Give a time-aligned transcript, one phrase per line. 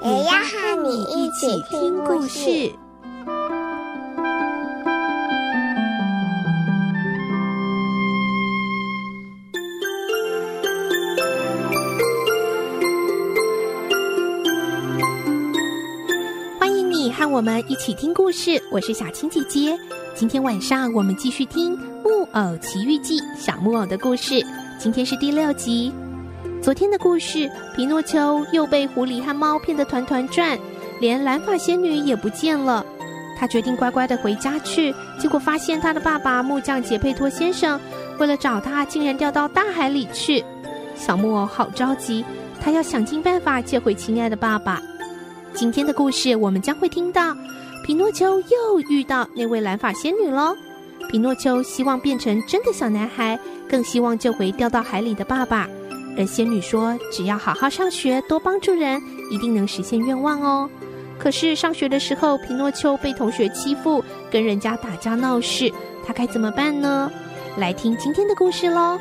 [0.00, 2.72] 也要和你一起听故事。
[16.60, 19.76] 欢迎你和我们一起听故事，我是小青姐姐。
[20.14, 24.40] 今天晚上我们继续听《木偶奇遇记》小木偶的故事，
[24.78, 25.92] 今天是第六集。
[26.60, 30.58] 昨天的故事，皮诺丘又被狐狸和猫骗得团团转，
[31.00, 32.84] 连蓝发仙女也不见了。
[33.38, 37.80] 他决定乖乖的回家去，结果发现他的爸爸木匠杰佩托先生
[38.18, 40.44] 为了找他，竟然掉到大海里去。
[40.96, 42.24] 小木偶好着急，
[42.60, 44.82] 他要想尽办法救回亲爱的爸爸。
[45.54, 47.34] 今天的故事，我们将会听到
[47.86, 50.54] 皮诺丘又遇到那位蓝发仙女喽。
[51.08, 53.38] 皮诺丘希望变成真的小男孩，
[53.70, 55.68] 更希望救回掉到海里的爸爸。
[56.18, 60.68] 而仙女说：“只要好好上学，多帮助人，一定能实现愿望哦。”
[61.16, 65.72] 可是上学的时候，皮诺丘被同学欺负，跟人家打架闹事，
[66.04, 67.10] 他该怎么办呢？
[67.56, 68.98] 来听今天的故事喽，《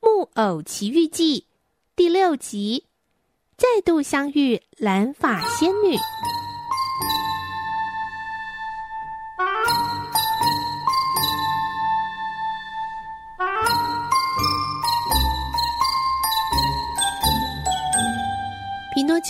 [0.00, 1.40] 木偶奇遇记》
[1.94, 2.84] 第六集，
[3.56, 5.96] 再度相遇蓝发仙女。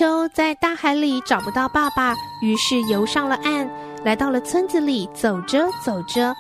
[0.00, 3.68] 秋在大海里找不到爸爸，于是游上了岸，
[4.02, 5.06] 来到了村子里。
[5.12, 6.34] 走着走着，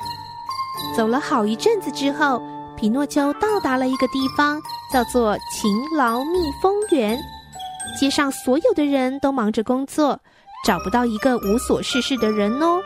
[0.96, 2.40] 走了好一阵子之后，
[2.74, 4.58] 皮诺丘到达了一个地方，
[4.90, 7.20] 叫做勤劳蜜蜂园。
[8.00, 10.18] 街上所有的人都忙着工作，
[10.64, 12.80] 找不到一个无所事事的人哦。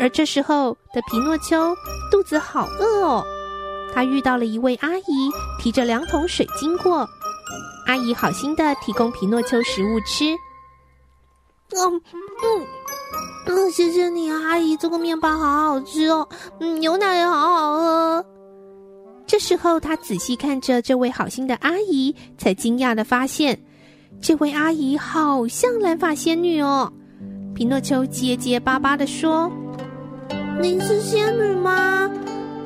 [0.00, 1.72] 而这时候的皮诺丘
[2.10, 3.24] 肚子好饿哦，
[3.94, 5.30] 他遇到了一位阿姨，
[5.60, 7.08] 提着两桶水经过。
[7.86, 10.26] 阿姨好心的提供皮诺丘食物吃。
[11.74, 12.00] 嗯
[12.42, 12.66] 嗯
[13.48, 16.28] 嗯，谢谢你啊，阿姨，这个面包好好吃哦，
[16.60, 18.26] 嗯，牛奶也好好喝。
[19.26, 23.58] 这时候，他仔细看着这位好心的阿姨，才惊讶的发现，
[24.20, 26.92] 这位阿姨好像蓝发仙女哦。
[27.54, 29.50] 皮诺丘结结巴巴的说
[30.60, 32.08] ：“您是仙女吗？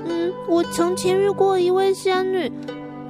[0.05, 2.51] 嗯，我从前遇过一位仙女。”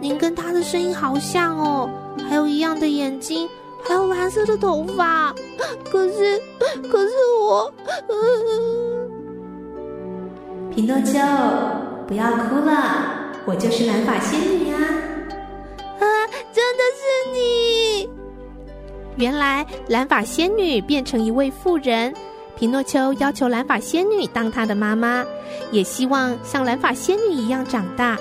[0.01, 1.91] 您跟她的声音好像哦，
[2.31, 3.49] 还有一样的眼睛，
[3.83, 5.35] 还有蓝色的头发。
[5.91, 6.41] 可是，
[6.89, 7.75] 可是我……
[8.09, 9.11] 嗯、
[10.71, 11.19] 皮诺丘，
[12.07, 14.79] 不要哭了，我就是蓝发仙女呀！
[15.99, 16.07] 啊，
[16.53, 17.03] 真的是
[17.33, 18.09] 你！
[19.17, 22.15] 原来蓝发仙女变成一位妇人，
[22.55, 25.27] 皮诺丘要求蓝发仙女当他的妈妈，
[25.73, 28.17] 也希望像蓝发仙女一样长大。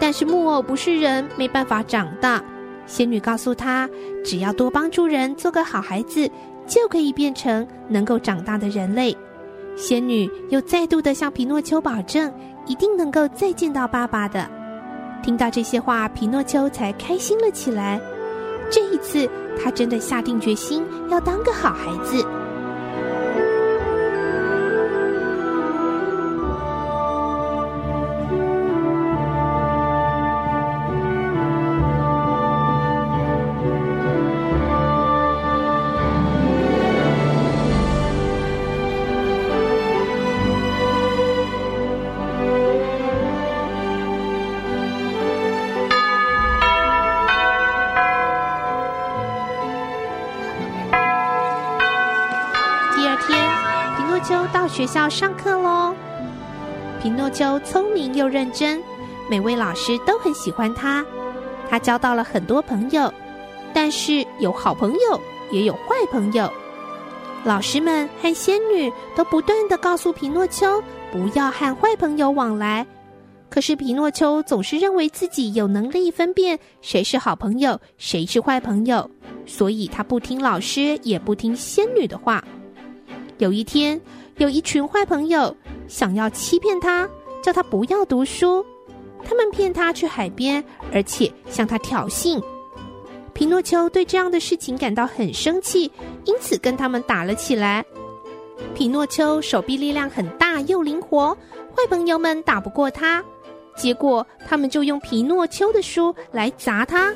[0.00, 2.42] 但是木偶不是人，没办法长大。
[2.86, 3.88] 仙女告诉他，
[4.24, 6.30] 只要多帮助人，做个好孩子，
[6.66, 9.16] 就可以变成能够长大的人类。
[9.76, 12.32] 仙女又再度的向皮诺丘保证，
[12.66, 14.48] 一定能够再见到爸爸的。
[15.22, 18.00] 听到这些话，皮诺丘才开心了起来。
[18.70, 19.28] 这一次，
[19.60, 22.24] 他真的下定决心要当个好孩子。
[54.52, 55.94] 到学校上课喽。
[57.00, 58.82] 皮诺丘聪明又认真，
[59.30, 61.04] 每位老师都很喜欢他。
[61.68, 63.12] 他交到了很多朋友，
[63.74, 65.20] 但是有好朋友，
[65.50, 66.50] 也有坏朋友。
[67.44, 70.82] 老师们和仙女都不断的告诉皮诺丘，
[71.12, 72.86] 不要和坏朋友往来。
[73.48, 79.08] 可是皮诺丘总是认为自己有能力分辨谁是好朋友，谁是坏朋友，
[79.46, 82.42] 所以他不听老师，也不听仙女的话。
[83.38, 84.00] 有一天，
[84.38, 85.54] 有一群坏朋友
[85.88, 87.08] 想要欺骗他，
[87.42, 88.64] 叫他不要读书。
[89.24, 90.62] 他们骗他去海边，
[90.92, 92.42] 而且向他挑衅。
[93.32, 95.90] 皮诺丘对这样的事情感到很生气，
[96.24, 97.84] 因此跟他们打了起来。
[98.74, 101.34] 皮诺丘手臂力量很大又灵活，
[101.74, 103.22] 坏朋友们打不过他。
[103.76, 107.12] 结果他们就用皮诺丘的书来砸他。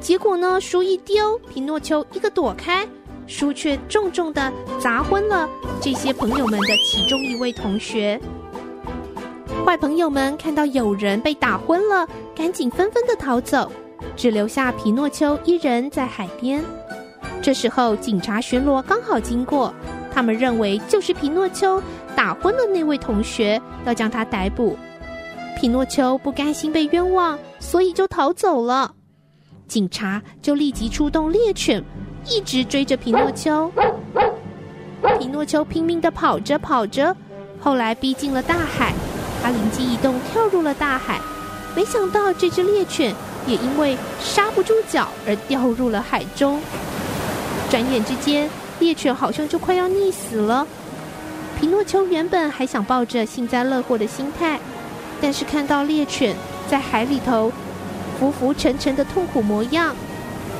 [0.00, 2.86] 结果呢，书一丢，皮诺丘一个躲开，
[3.26, 5.48] 书却重重的砸昏了
[5.80, 8.20] 这些朋友们的其中一位同学。
[9.64, 13.70] 坏朋友们看到有人被打昏了，赶紧纷纷的逃走，
[14.14, 16.64] 只留下皮诺丘一人在海边。
[17.42, 19.74] 这时候，警察巡逻刚好经过，
[20.12, 21.82] 他们认为就是皮诺丘
[22.14, 24.76] 打昏了那位同学，要将他逮捕。
[25.60, 28.94] 皮诺丘不甘心被冤枉，所以就逃走了。
[29.66, 31.82] 警察就立即出动猎犬，
[32.28, 33.70] 一直追着皮诺丘。
[35.18, 37.14] 皮诺丘拼命的跑着跑着，
[37.60, 38.92] 后来逼近了大海。
[39.42, 41.20] 他灵机一动，跳入了大海。
[41.74, 43.14] 没想到这只猎犬
[43.46, 46.60] 也因为刹不住脚而掉入了海中。
[47.70, 48.50] 转眼之间，
[48.80, 50.66] 猎犬好像就快要溺死了。
[51.60, 54.58] 皮诺丘原本还想抱着幸灾乐祸的心态，
[55.20, 56.34] 但是看到猎犬
[56.68, 57.52] 在海里头
[58.18, 59.94] 浮浮沉沉的痛苦模样，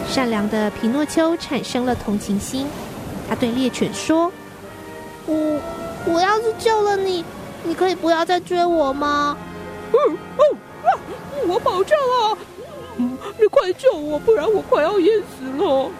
[0.08, 2.66] 善良的皮诺丘产生了同情心。
[3.28, 4.32] 他对猎犬说
[5.26, 5.60] ：“我
[6.06, 7.24] 我要是救了你。”
[7.64, 9.36] 你可以不要再追我吗？
[9.92, 10.44] 嗯哦
[10.84, 10.88] 啊，
[11.48, 12.38] 我保证啊！
[12.96, 15.90] 嗯，你快救我，不然我快要淹死了。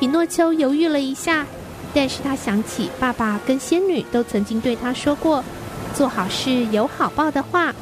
[0.00, 1.46] 皮诺丘犹豫了一下，
[1.92, 5.44] 但是他想起爸爸跟仙女都曾经对他说过
[5.94, 7.74] “做好事有好报”的话，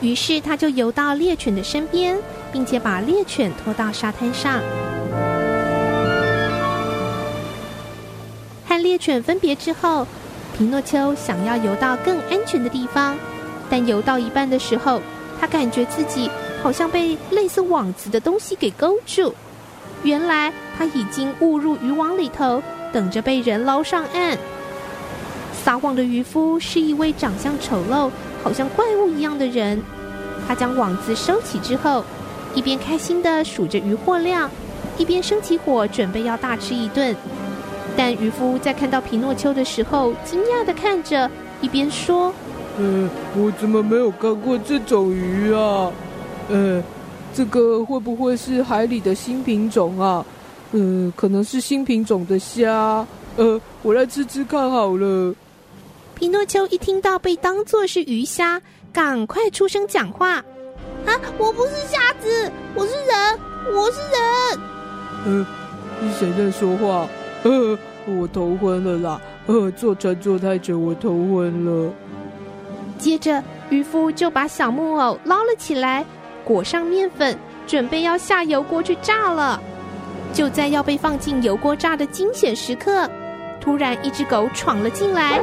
[0.00, 2.18] 于是他就游到猎犬的身边，
[2.56, 4.62] 并且把猎犬拖到沙滩上。
[8.66, 10.06] 和猎犬分别之后。
[10.56, 13.14] 皮诺丘想要游到更安全的地方，
[13.68, 15.02] 但游到一半的时候，
[15.38, 16.30] 他感觉自己
[16.62, 19.34] 好像被类似网子的东西给勾住。
[20.02, 24.38] 原来他已经误入渔网里头，等着被人捞上岸。
[25.62, 28.10] 撒网的渔夫是一位长相丑陋、
[28.42, 29.78] 好像怪物一样的人。
[30.48, 32.02] 他将网子收起之后，
[32.56, 34.50] 一边开心地数着鱼货量，
[34.96, 37.14] 一边生起火，准备要大吃一顿。
[37.96, 41.30] 但渔夫在看到皮诺丘的时候，惊讶地看着，
[41.60, 42.32] 一边说
[42.78, 45.92] ：“嗯，我怎么没有看过这种鱼啊？
[46.48, 46.82] 呃，
[47.34, 50.24] 这个会不会是海里的新品种啊？
[50.72, 53.06] 嗯，可能是新品种的虾。
[53.36, 55.34] 呃，我来吃吃看好了。”
[56.16, 58.62] 皮诺丘一听到被当作是鱼虾，
[58.94, 60.42] 赶快出声讲话
[61.06, 63.38] ：“啊，我不是瞎子，我是人，
[63.74, 64.60] 我是人。”
[65.26, 65.46] 呃，
[66.00, 67.08] 是谁在说话？
[67.44, 69.20] 呃，我头昏了啦！
[69.46, 71.92] 呃，坐船坐太久，我头昏了。
[72.98, 76.04] 接着，渔夫就把小木偶捞了起来，
[76.44, 77.36] 裹上面粉，
[77.66, 79.60] 准备要下油锅去炸了。
[80.32, 83.08] 就在要被放进油锅炸的惊险时刻，
[83.60, 85.40] 突然一只狗闯了进来，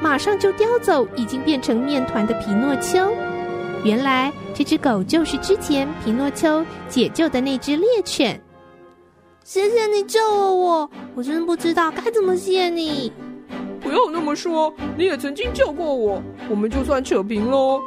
[0.00, 3.12] 马上就叼走已经变成面团的皮诺丘。
[3.86, 8.42] 原来，这只狗就是之前皮诺丘解救的那只猎犬。
[9.44, 13.12] 谢谢你救了我，我真不知道该怎么谢你。
[13.80, 17.80] 不要那么说，你也曾经救过我，我们就算扯平喽。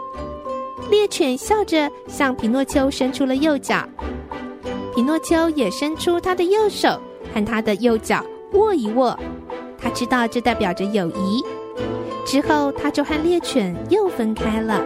[0.89, 3.85] 猎犬笑着向皮诺丘伸出了右脚，
[4.95, 6.97] 皮诺丘也伸出他的右手，
[7.33, 9.19] 和他的右脚握一握，
[9.77, 11.43] 他知道这代表着友谊。
[12.25, 14.81] 之后，他就和猎犬又分开了。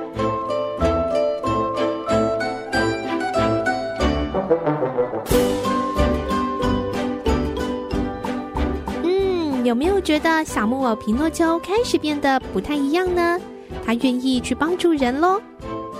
[9.74, 13.40] 有没有觉得小木偶皮诺丘开始变得不太一样呢？
[13.84, 15.42] 他愿意去帮助人喽，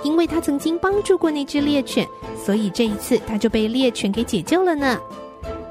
[0.04, 2.06] 因为他曾经帮助过那只猎犬，
[2.40, 4.96] 所以这一次他就被猎犬给解救了呢。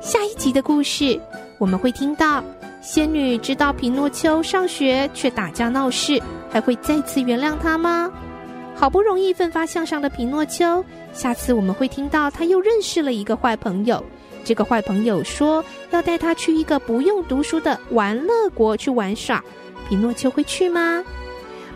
[0.01, 1.17] 下一集的故事，
[1.57, 2.43] 我们会听到
[2.81, 8.11] 仙女知道皮诺丘上学却打架闹事，还会再次原谅他吗？
[8.75, 10.83] 好不容易奋发向上的皮诺丘，
[11.13, 14.03] 下次我们会听到他又认识了一个坏朋友。
[14.43, 19.43] 这个坏朋友说要带他去一个不用读书的玩乐国去玩耍，
[19.87, 21.03] 皮诺丘会去吗？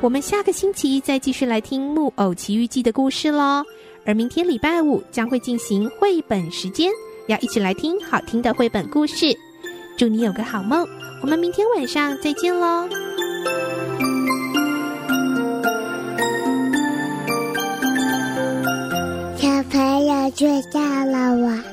[0.02, 3.64] 我们下个星期再继续来听《木偶奇遇记》的故事喽。
[4.06, 6.92] 而明天礼拜五将会进行绘本时间，
[7.28, 9.36] 要一起来听好听的绘本故事。
[9.98, 10.88] 祝你有个好梦，
[11.22, 12.88] 我们明天晚上再见喽。
[19.36, 21.64] 小朋友睡觉了，晚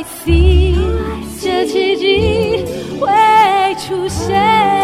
[0.00, 0.74] I see，
[1.42, 2.64] 这奇迹
[2.98, 4.79] 会出现。